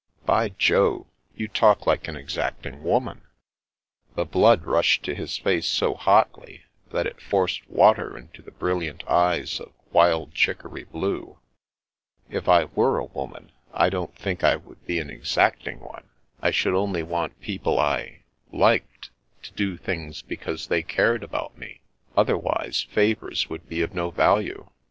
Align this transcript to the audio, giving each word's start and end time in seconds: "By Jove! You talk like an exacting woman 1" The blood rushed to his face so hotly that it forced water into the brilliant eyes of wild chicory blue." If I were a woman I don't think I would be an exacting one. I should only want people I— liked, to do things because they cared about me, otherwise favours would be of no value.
"By 0.25 0.49
Jove! 0.49 1.05
You 1.35 1.47
talk 1.47 1.85
like 1.85 2.07
an 2.07 2.15
exacting 2.15 2.81
woman 2.81 3.21
1" 4.15 4.15
The 4.15 4.25
blood 4.25 4.65
rushed 4.65 5.03
to 5.03 5.13
his 5.13 5.37
face 5.37 5.67
so 5.67 5.93
hotly 5.93 6.63
that 6.89 7.05
it 7.05 7.21
forced 7.21 7.69
water 7.69 8.17
into 8.17 8.41
the 8.41 8.49
brilliant 8.49 9.07
eyes 9.07 9.59
of 9.59 9.73
wild 9.91 10.33
chicory 10.33 10.85
blue." 10.85 11.37
If 12.37 12.49
I 12.49 12.63
were 12.65 12.97
a 12.97 13.05
woman 13.05 13.51
I 13.75 13.89
don't 13.91 14.15
think 14.15 14.43
I 14.43 14.55
would 14.55 14.83
be 14.87 14.97
an 14.97 15.11
exacting 15.11 15.79
one. 15.81 16.09
I 16.41 16.49
should 16.49 16.73
only 16.73 17.03
want 17.03 17.39
people 17.39 17.77
I— 17.77 18.23
liked, 18.51 19.11
to 19.43 19.51
do 19.53 19.77
things 19.77 20.23
because 20.23 20.65
they 20.65 20.81
cared 20.81 21.21
about 21.21 21.55
me, 21.59 21.81
otherwise 22.17 22.81
favours 22.89 23.51
would 23.51 23.69
be 23.69 23.83
of 23.83 23.93
no 23.93 24.09
value. 24.09 24.67